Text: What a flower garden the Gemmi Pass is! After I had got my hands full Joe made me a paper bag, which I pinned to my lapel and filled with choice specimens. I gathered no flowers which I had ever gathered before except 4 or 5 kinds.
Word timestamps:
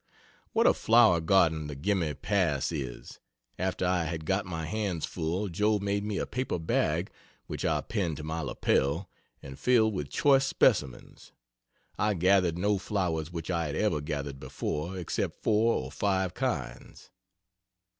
What 0.53 0.65
a 0.65 0.73
flower 0.73 1.21
garden 1.21 1.67
the 1.67 1.75
Gemmi 1.75 2.15
Pass 2.19 2.71
is! 2.71 3.19
After 3.59 3.85
I 3.85 4.05
had 4.05 4.25
got 4.25 4.47
my 4.47 4.65
hands 4.65 5.05
full 5.05 5.47
Joe 5.47 5.77
made 5.77 6.03
me 6.03 6.17
a 6.17 6.25
paper 6.25 6.57
bag, 6.57 7.11
which 7.45 7.63
I 7.63 7.81
pinned 7.81 8.17
to 8.17 8.23
my 8.23 8.39
lapel 8.41 9.11
and 9.43 9.59
filled 9.59 9.93
with 9.93 10.09
choice 10.09 10.47
specimens. 10.47 11.33
I 11.99 12.15
gathered 12.15 12.57
no 12.57 12.79
flowers 12.79 13.29
which 13.31 13.51
I 13.51 13.67
had 13.67 13.75
ever 13.75 14.01
gathered 14.01 14.39
before 14.39 14.97
except 14.97 15.43
4 15.43 15.73
or 15.75 15.91
5 15.91 16.33
kinds. 16.33 17.11